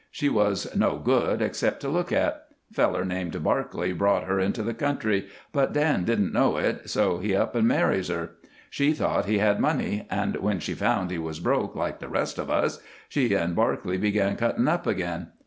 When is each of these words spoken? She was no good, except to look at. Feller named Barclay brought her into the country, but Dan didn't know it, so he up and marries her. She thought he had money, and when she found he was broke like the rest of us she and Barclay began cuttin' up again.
She 0.09 0.29
was 0.29 0.75
no 0.75 0.97
good, 0.97 1.43
except 1.43 1.79
to 1.81 1.87
look 1.87 2.11
at. 2.11 2.47
Feller 2.73 3.05
named 3.05 3.43
Barclay 3.43 3.91
brought 3.91 4.23
her 4.23 4.39
into 4.39 4.63
the 4.63 4.73
country, 4.73 5.27
but 5.51 5.73
Dan 5.73 6.05
didn't 6.05 6.33
know 6.33 6.57
it, 6.57 6.89
so 6.89 7.19
he 7.19 7.35
up 7.35 7.53
and 7.53 7.67
marries 7.67 8.07
her. 8.07 8.31
She 8.71 8.93
thought 8.93 9.25
he 9.27 9.37
had 9.37 9.59
money, 9.59 10.07
and 10.09 10.37
when 10.37 10.59
she 10.59 10.73
found 10.73 11.11
he 11.11 11.19
was 11.19 11.39
broke 11.39 11.75
like 11.75 11.99
the 11.99 12.09
rest 12.09 12.39
of 12.39 12.49
us 12.49 12.81
she 13.09 13.31
and 13.35 13.55
Barclay 13.55 13.97
began 13.97 14.37
cuttin' 14.37 14.67
up 14.67 14.87
again. 14.87 15.27